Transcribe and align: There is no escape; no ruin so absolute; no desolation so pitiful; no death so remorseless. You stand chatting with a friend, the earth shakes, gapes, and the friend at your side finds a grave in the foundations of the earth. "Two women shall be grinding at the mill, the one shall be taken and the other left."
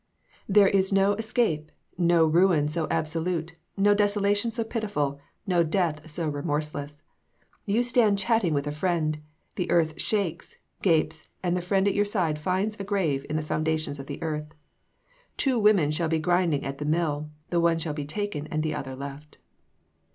There 0.49 0.67
is 0.67 0.91
no 0.91 1.13
escape; 1.13 1.71
no 1.95 2.25
ruin 2.25 2.67
so 2.67 2.87
absolute; 2.89 3.53
no 3.77 3.93
desolation 3.93 4.49
so 4.49 4.63
pitiful; 4.63 5.19
no 5.45 5.63
death 5.63 6.09
so 6.09 6.27
remorseless. 6.27 7.03
You 7.67 7.83
stand 7.83 8.17
chatting 8.17 8.55
with 8.55 8.65
a 8.65 8.71
friend, 8.71 9.19
the 9.57 9.69
earth 9.69 10.01
shakes, 10.01 10.55
gapes, 10.81 11.29
and 11.43 11.55
the 11.55 11.61
friend 11.61 11.87
at 11.87 11.93
your 11.93 12.05
side 12.05 12.39
finds 12.39 12.79
a 12.79 12.83
grave 12.83 13.27
in 13.29 13.35
the 13.35 13.43
foundations 13.43 13.99
of 13.99 14.07
the 14.07 14.19
earth. 14.23 14.55
"Two 15.37 15.59
women 15.59 15.91
shall 15.91 16.09
be 16.09 16.17
grinding 16.17 16.63
at 16.63 16.79
the 16.79 16.85
mill, 16.85 17.29
the 17.51 17.59
one 17.59 17.77
shall 17.77 17.93
be 17.93 18.05
taken 18.05 18.47
and 18.47 18.63
the 18.63 18.73
other 18.73 18.95
left." 18.95 19.37